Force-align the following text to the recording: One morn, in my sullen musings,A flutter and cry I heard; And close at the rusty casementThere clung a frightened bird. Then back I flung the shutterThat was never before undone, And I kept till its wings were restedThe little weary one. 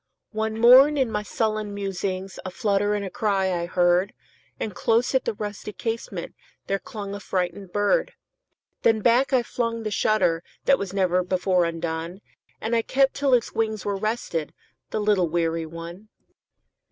One 0.31 0.57
morn, 0.59 0.97
in 0.97 1.11
my 1.11 1.21
sullen 1.21 1.75
musings,A 1.75 2.49
flutter 2.49 2.95
and 2.95 3.13
cry 3.13 3.53
I 3.53 3.67
heard; 3.67 4.13
And 4.59 4.73
close 4.73 5.13
at 5.13 5.25
the 5.25 5.35
rusty 5.35 5.73
casementThere 5.73 6.81
clung 6.83 7.13
a 7.13 7.19
frightened 7.19 7.71
bird. 7.71 8.13
Then 8.81 9.01
back 9.01 9.31
I 9.31 9.43
flung 9.43 9.83
the 9.83 9.91
shutterThat 9.91 10.79
was 10.79 10.91
never 10.91 11.23
before 11.23 11.65
undone, 11.65 12.21
And 12.59 12.75
I 12.75 12.81
kept 12.81 13.13
till 13.13 13.35
its 13.35 13.53
wings 13.53 13.85
were 13.85 13.95
restedThe 13.99 14.49
little 14.93 15.27
weary 15.29 15.67
one. 15.67 16.09